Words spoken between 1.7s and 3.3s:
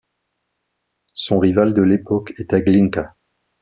de l'époque était Glinka.